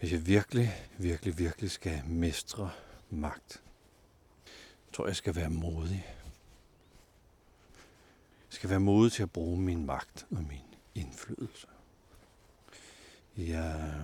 [0.00, 2.70] Hvis jeg virkelig, virkelig, virkelig skal mestre
[3.10, 3.62] magt,
[4.86, 6.06] jeg tror jeg, jeg skal være modig.
[8.48, 11.66] Jeg skal være modig til at bruge min magt og min indflydelse.
[13.36, 14.02] Jeg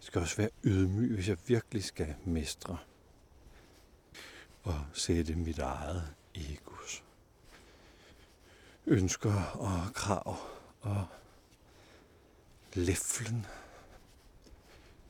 [0.00, 2.78] skal også være ydmyg, hvis jeg virkelig skal mestre
[4.62, 7.04] og sætte mit eget egos
[8.86, 10.36] ønsker og krav
[10.80, 11.06] og
[12.74, 13.46] læflen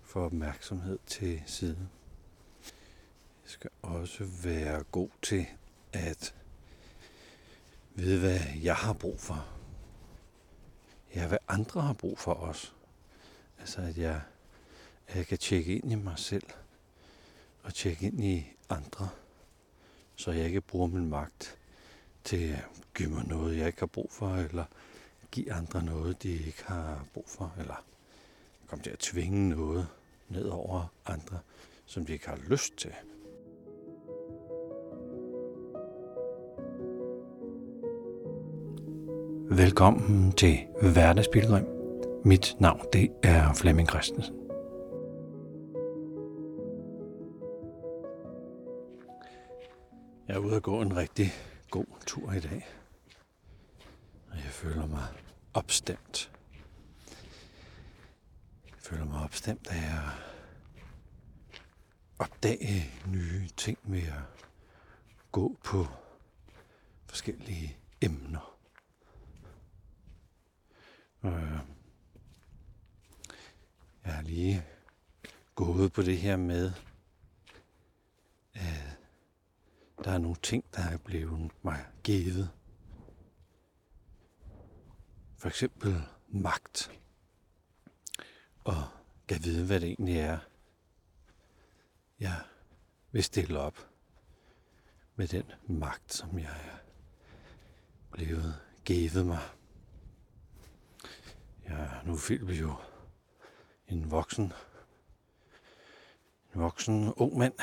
[0.06, 1.88] for opmærksomhed til side.
[3.42, 5.46] Jeg skal også være god til
[5.92, 6.34] at
[7.94, 9.48] vide, hvad jeg har brug for.
[11.14, 12.74] Ja, hvad andre har brug for os.
[13.58, 14.20] Altså, at jeg,
[15.06, 16.46] at jeg kan tjekke ind i mig selv
[17.62, 19.08] og tjekke ind i andre,
[20.16, 21.58] så jeg ikke bruger min magt
[22.24, 24.64] til at give mig noget, jeg ikke har brug for, eller
[25.30, 27.84] give andre noget, de ikke har brug for, eller
[28.66, 29.88] komme til at tvinge noget
[30.28, 31.38] ned over andre,
[31.86, 32.92] som de ikke har lyst til.
[39.56, 41.66] Velkommen til Hverdagspilgrim.
[42.24, 44.36] Mit navn det er Flemming Christensen.
[50.28, 51.32] Jeg er ude at gå en rigtig
[51.70, 52.66] god tur i dag.
[54.30, 55.04] Og jeg føler mig
[55.54, 56.35] opstemt.
[58.86, 60.12] Føler mig opstemt af at
[62.18, 64.46] opdage nye ting med at
[65.32, 65.86] gå på
[67.06, 68.58] forskellige emner.
[71.24, 71.58] Øh,
[74.04, 74.64] jeg har lige
[75.54, 76.72] gået på det her med,
[78.54, 78.98] at
[80.04, 82.50] der er nogle ting, der er blevet mig givet.
[85.38, 86.90] For eksempel magt.
[88.66, 88.84] Og
[89.28, 90.38] kan vide, hvad det egentlig er,
[92.20, 92.40] jeg
[93.12, 93.88] vil stille op
[95.16, 96.78] med den magt, som jeg er
[98.10, 99.38] blevet givet mig.
[101.68, 102.74] Ja, nu filmer jo
[103.88, 104.52] en voksen,
[106.54, 107.54] en voksen ung mand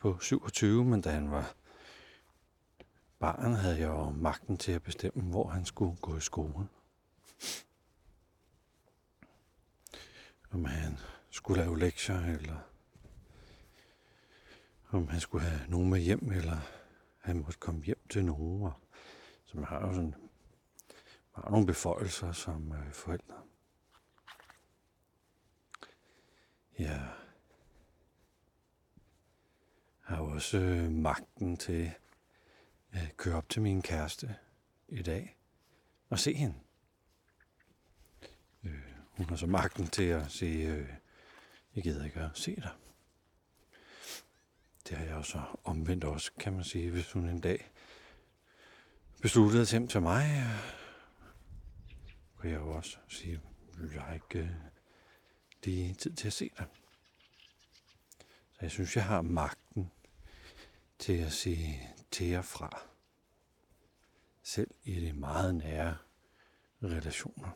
[0.00, 1.54] på 27, men da han var
[3.18, 6.68] barn, havde jeg jo magten til at bestemme, hvor han skulle gå i skole.
[10.50, 10.98] Om han
[11.30, 12.70] skulle lave lektier, eller
[14.90, 16.58] om han skulle have nogen med hjem, eller
[17.18, 18.62] han måtte komme hjem til nogen.
[18.62, 18.72] Og,
[19.44, 20.14] så man har jo sådan,
[21.34, 23.36] man har nogle beføjelser som øh, forældre.
[26.78, 27.00] Ja.
[30.10, 31.92] har også øh, magten til
[32.92, 34.36] at køre op til min kæreste
[34.88, 35.36] i dag
[36.08, 36.54] og se hende.
[38.64, 38.89] Øh,
[39.20, 40.88] hun har så magten til at sige, øh,
[41.74, 42.70] jeg gider ikke at se dig.
[44.88, 47.70] Det har jeg også omvendt også, kan man sige, hvis hun en dag
[49.22, 50.46] besluttede at til mig,
[52.36, 53.40] Kunne jeg jo også sige,
[53.94, 54.50] jeg har ikke øh,
[55.64, 56.66] lige tid til at se dig.
[58.52, 59.90] Så jeg synes, jeg har magten
[60.98, 62.82] til at sige til og fra.
[64.42, 65.96] Selv i de meget nære
[66.82, 67.50] relationer.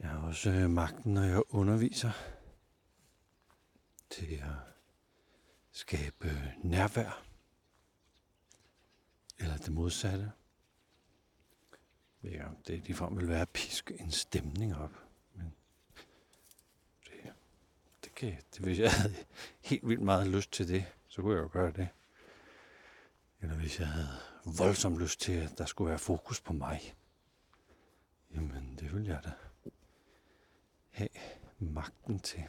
[0.00, 2.10] Jeg har også øh, magten, når jeg underviser,
[4.10, 4.56] til at
[5.70, 7.22] skabe øh, nærvær.
[9.38, 10.32] Eller det modsatte.
[12.22, 14.92] Ja, det ligefrem vil være at piske en stemning op.
[15.34, 15.54] Men
[17.06, 17.32] det,
[18.04, 19.14] det, kan, det, hvis jeg havde
[19.60, 21.88] helt vildt meget lyst til det, så kunne jeg jo gøre det.
[23.40, 24.18] Eller hvis jeg havde
[24.58, 26.94] voldsom lyst til, at der skulle være fokus på mig.
[28.34, 29.32] Jamen, det vil jeg da
[30.96, 31.08] have
[31.58, 32.44] magten til.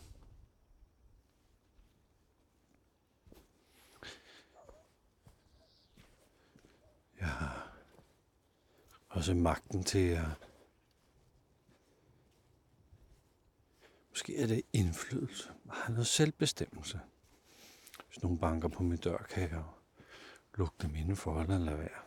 [7.19, 7.77] Jeg har
[9.09, 10.25] også magten til at
[14.09, 15.49] Måske er det indflydelse.
[15.65, 16.99] Jeg har noget selvbestemmelse.
[18.07, 19.63] Hvis nogen banker på min dør, kan jeg
[20.55, 22.01] lukke dem indenfor eller lade være.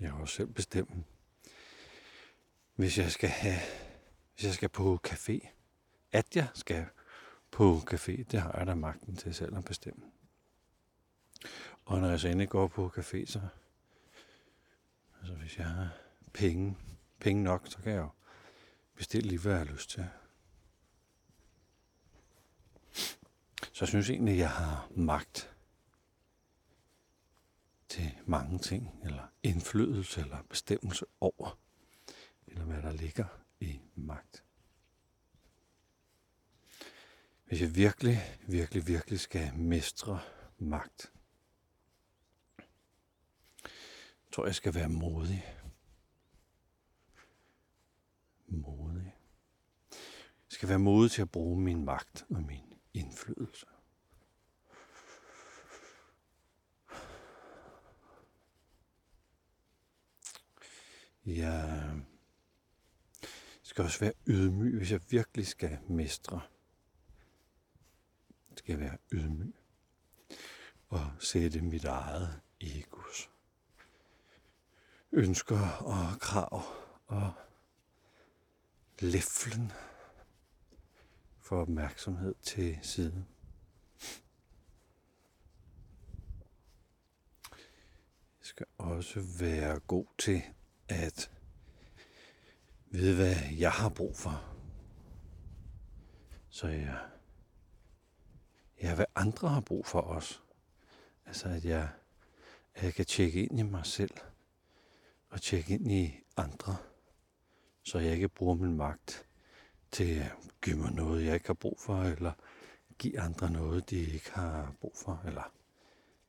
[0.00, 1.06] Jeg har også selv bestemt,
[2.74, 3.60] hvis jeg skal have,
[4.34, 5.48] hvis jeg skal på café,
[6.12, 6.86] at jeg skal
[7.50, 10.04] på café, det har jeg da magten til selv at bestemme.
[11.84, 13.40] Og når jeg så endelig går på café, så
[15.20, 15.88] altså hvis jeg har
[16.32, 16.76] penge,
[17.20, 18.08] penge nok, så kan jeg jo
[18.94, 20.06] bestille lige, hvad jeg har lyst til.
[23.72, 25.54] Så jeg synes egentlig, at jeg har magt
[27.88, 31.58] til mange ting, eller indflydelse, eller bestemmelse over,
[32.46, 33.26] eller hvad der ligger
[33.60, 34.44] i magt.
[37.44, 38.18] Hvis jeg virkelig,
[38.48, 40.20] virkelig, virkelig skal mestre
[40.58, 41.12] magt,
[44.32, 45.44] tror jeg skal være modig.
[48.46, 49.16] Modig.
[49.90, 53.66] Jeg skal være modig til at bruge min magt og min indflydelse.
[61.26, 62.04] Jeg
[63.74, 66.40] skal også være ydmyg, hvis jeg virkelig skal mestre.
[68.56, 69.54] Skal jeg være ydmyg
[70.88, 73.30] og sætte mit eget egos
[75.12, 76.62] ønsker og krav
[77.06, 77.32] og
[78.98, 79.72] læflen
[81.40, 83.24] for opmærksomhed til side.
[87.50, 90.42] Jeg skal også være god til
[90.88, 91.33] at
[92.94, 94.44] ved, hvad jeg har brug for.
[96.48, 96.98] Så jeg,
[98.82, 100.42] ja, hvad andre har brug for os.
[101.26, 101.88] Altså at jeg,
[102.74, 104.14] at jeg kan tjekke ind i mig selv
[105.30, 106.76] og tjekke ind i andre,
[107.82, 109.26] så jeg ikke bruger min magt
[109.90, 110.32] til at
[110.62, 112.32] give mig noget, jeg ikke har brug for, eller
[112.98, 115.52] give andre noget, de ikke har brug for, eller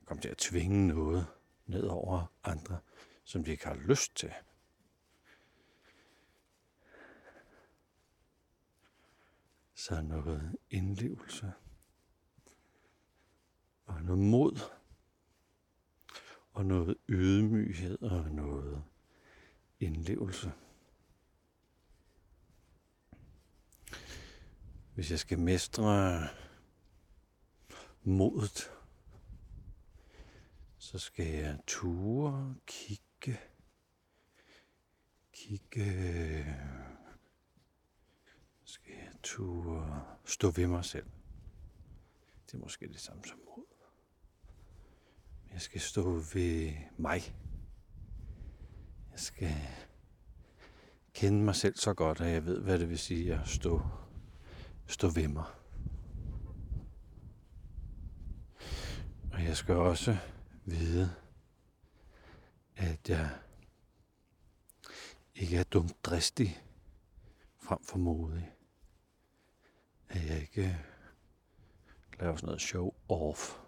[0.05, 1.27] komme til at tvinge noget
[1.65, 2.79] ned over andre,
[3.23, 4.33] som de ikke har lyst til.
[9.75, 11.53] Så noget indlevelse.
[13.85, 14.59] Og noget mod.
[16.51, 18.83] Og noget ydmyghed og noget
[19.79, 20.51] indlevelse.
[24.93, 26.19] Hvis jeg skal mestre
[28.03, 28.71] modet,
[30.77, 33.39] så skal jeg ture, kigge,
[35.33, 36.45] kigge,
[38.63, 38.93] skal
[39.25, 41.05] turde stå ved mig selv.
[42.45, 43.65] Det er måske det samme som mod.
[45.53, 47.21] Jeg skal stå ved mig.
[49.11, 49.55] Jeg skal
[51.13, 53.81] kende mig selv så godt, at jeg ved, hvad det vil sige at stå,
[54.87, 55.45] stå ved mig.
[59.33, 60.17] Og jeg skal også
[60.65, 61.15] vide,
[62.75, 63.29] at jeg
[65.35, 66.63] ikke er dumt dristig
[67.59, 68.54] frem for modig.
[70.09, 70.77] At jeg ikke
[72.19, 73.59] laver sådan noget show-off.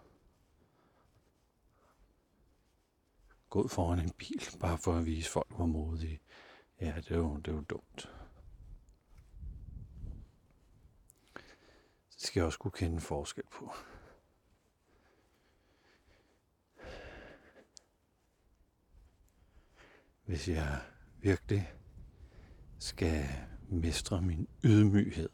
[3.50, 6.20] Gå foran en bil, bare for at vise folk, hvor modige.
[6.80, 8.08] Ja, det er jo, det er jo dumt.
[12.12, 13.72] Det skal jeg også kunne kende forskel på.
[20.24, 20.82] Hvis jeg
[21.18, 21.72] virkelig
[22.78, 23.24] skal
[23.68, 25.30] mestre min ydmyghed,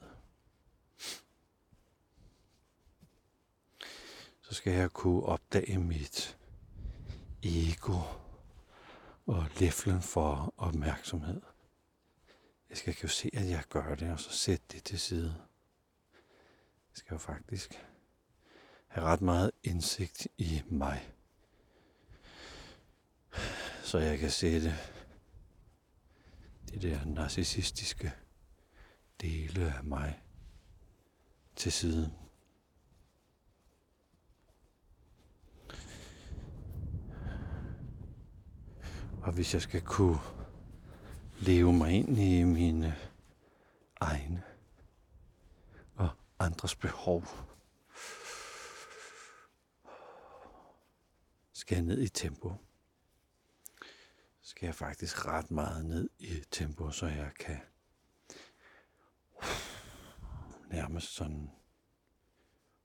[4.45, 6.39] så skal jeg kunne opdage mit
[7.43, 7.99] ego
[9.27, 11.41] og læflen for opmærksomhed.
[12.71, 15.35] Jeg skal jo se, at jeg gør det, og så sætte det til side.
[16.91, 17.85] Jeg skal jo faktisk
[18.87, 21.13] have ret meget indsigt i mig.
[23.83, 24.75] Så jeg kan sætte
[26.69, 28.13] det der narcissistiske
[29.21, 30.23] dele af mig
[31.57, 32.24] til side.
[39.25, 40.19] Og hvis jeg skal kunne
[41.41, 42.97] leve mig ind i mine
[44.01, 44.43] egne
[45.95, 47.25] og andres behov,
[51.53, 52.53] skal jeg ned i tempo.
[54.41, 57.61] Skal jeg faktisk ret meget ned i tempo, så jeg kan
[60.71, 61.51] nærmest sådan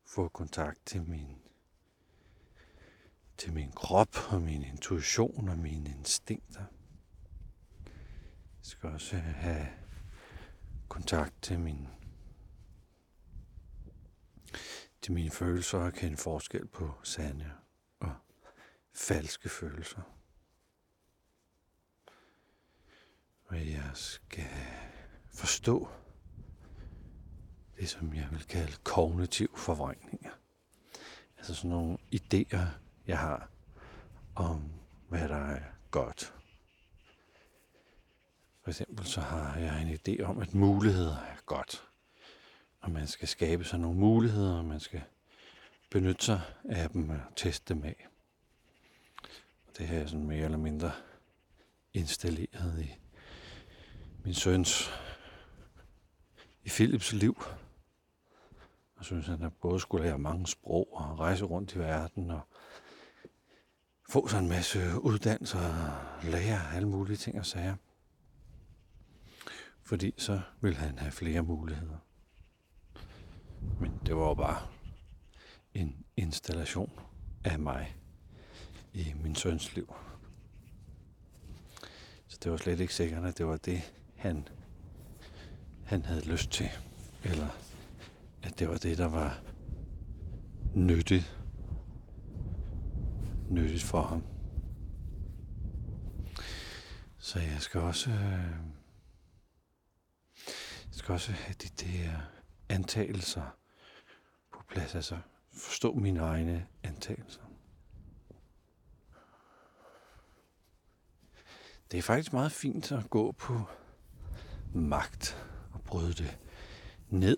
[0.05, 1.48] få kontakt til min
[3.39, 6.65] til min krop og min intuition og mine instinkter.
[7.85, 9.67] Jeg skal også have
[10.87, 11.87] kontakt til min
[15.01, 17.51] til mine følelser og kende forskel på sande
[17.99, 18.15] og
[18.93, 20.01] falske følelser.
[23.45, 24.49] Og jeg skal
[25.33, 25.89] forstå
[27.77, 30.31] det, som jeg vil kalde kognitiv forvrængninger.
[31.37, 33.49] Altså sådan nogle idéer, jeg har
[34.35, 34.71] om,
[35.07, 35.61] hvad der er
[35.91, 36.33] godt.
[38.61, 41.87] For eksempel så har jeg en idé om, at muligheder er godt.
[42.81, 45.01] Og man skal skabe sig nogle muligheder, og man skal
[45.91, 48.07] benytte sig af dem og teste dem af.
[49.67, 50.91] Og det har jeg sådan mere eller mindre
[51.93, 52.95] installeret i
[54.23, 54.91] min søns,
[56.63, 57.43] i Philips liv.
[58.95, 62.41] Og synes, at han både skulle lære mange sprog og rejse rundt i verden og
[64.09, 67.75] få sig en masse uddannelser og lære alle mulige ting og sager.
[69.83, 71.97] Fordi så vil han have flere muligheder.
[73.79, 74.67] Men det var jo bare
[75.73, 76.91] en installation
[77.43, 77.95] af mig
[78.93, 79.93] i min søns liv.
[82.27, 84.47] Så det var slet ikke sikkert, at det var det, han,
[85.85, 86.69] han havde lyst til.
[87.23, 87.47] Eller
[88.43, 89.41] at det var det, der var
[90.75, 91.38] nyttigt,
[93.49, 94.23] nyttigt for ham.
[97.17, 98.55] Så jeg skal også, øh,
[100.85, 102.11] jeg skal også have de der
[102.69, 103.57] antagelser
[104.53, 105.17] på plads, altså
[105.53, 107.41] forstå mine egne antagelser.
[111.91, 113.61] Det er faktisk meget fint at gå på
[114.73, 116.37] magt og bryde det
[117.09, 117.37] ned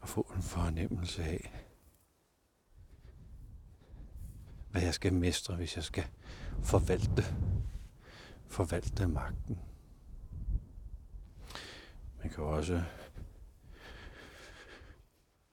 [0.00, 1.65] og få en fornemmelse af,
[4.76, 6.06] hvad jeg skal mestre, hvis jeg skal
[6.62, 7.22] forvalte,
[8.46, 9.58] forvalte magten.
[12.18, 12.82] Man kan også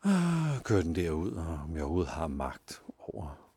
[0.06, 3.52] øh, køre den derud, og om jeg overhovedet har magt over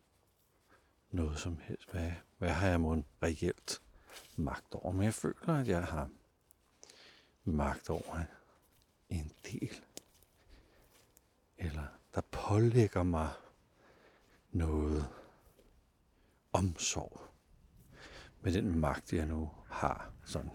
[1.11, 1.93] noget som helst.
[1.93, 3.83] Hvad, hvad har jeg måske reelt
[4.37, 4.93] magt over?
[4.93, 6.11] Men jeg føler, at jeg har
[7.45, 8.25] magt over
[9.09, 9.81] en del.
[11.59, 13.31] Eller der pålægger mig
[14.53, 15.09] noget
[16.57, 17.21] omsorg
[18.41, 20.13] med den magt, jeg nu har.
[20.25, 20.51] Sådan.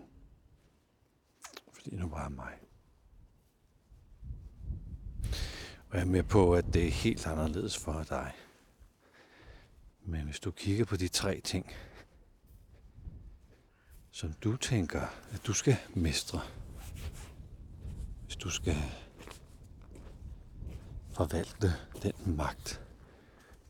[1.73, 2.57] Fordi nu var mig.
[5.89, 8.33] Og jeg er med på, at det er helt anderledes for dig.
[10.01, 11.71] Men hvis du kigger på de tre ting,
[14.11, 16.41] som du tænker, at du skal mestre,
[18.25, 18.75] hvis du skal
[21.13, 22.81] forvalte den magt,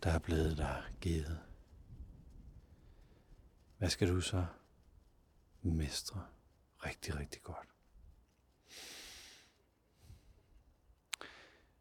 [0.04, 1.40] der er blevet dig givet,
[3.82, 4.46] hvad skal du så
[5.62, 6.26] mestre
[6.86, 7.68] rigtig, rigtig godt?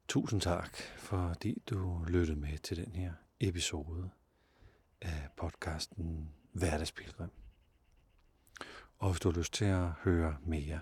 [0.08, 4.10] Tusind tak, fordi du lyttede med til den her episode
[5.00, 7.30] af podcasten Hverdagspilgrim.
[8.98, 10.80] Og hvis du har lyst til at høre mere,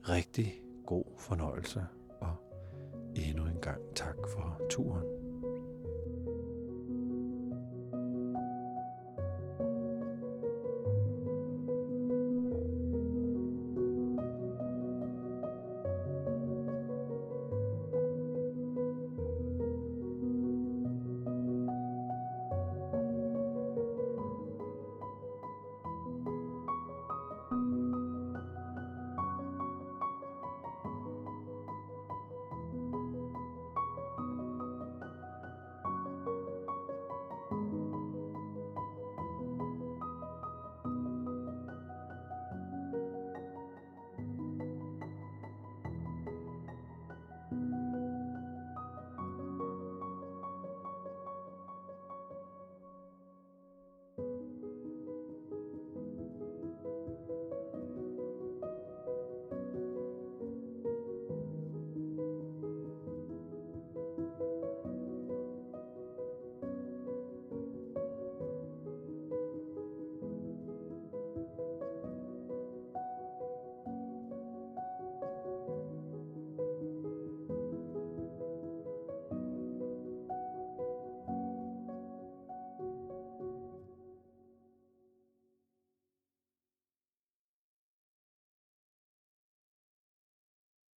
[0.08, 1.86] Rigtig god fornøjelse,
[2.20, 2.36] og
[3.16, 5.25] endnu en gang tak for turen.